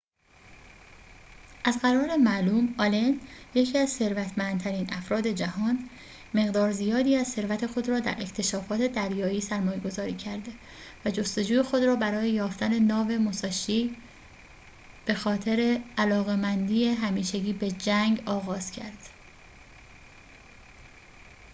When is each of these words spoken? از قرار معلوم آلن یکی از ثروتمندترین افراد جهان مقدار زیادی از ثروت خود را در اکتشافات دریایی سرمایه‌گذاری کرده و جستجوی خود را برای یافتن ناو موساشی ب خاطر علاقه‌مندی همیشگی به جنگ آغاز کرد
از 1.63 1.77
قرار 1.79 2.17
معلوم 2.17 2.75
آلن 2.79 3.19
یکی 3.55 3.77
از 3.77 3.89
ثروتمندترین 3.89 4.93
افراد 4.93 5.27
جهان 5.27 5.89
مقدار 6.33 6.71
زیادی 6.71 7.15
از 7.15 7.27
ثروت 7.27 7.67
خود 7.67 7.89
را 7.89 7.99
در 7.99 8.15
اکتشافات 8.21 8.81
دریایی 8.81 9.41
سرمایه‌گذاری 9.41 10.13
کرده 10.13 10.51
و 11.05 11.11
جستجوی 11.11 11.61
خود 11.61 11.83
را 11.83 11.95
برای 11.95 12.31
یافتن 12.31 12.79
ناو 12.79 13.07
موساشی 13.07 13.97
ب 15.07 15.13
خاطر 15.13 15.81
علاقه‌مندی 15.97 16.87
همیشگی 16.87 17.53
به 17.53 17.71
جنگ 17.71 18.23
آغاز 18.25 18.71
کرد 18.71 18.97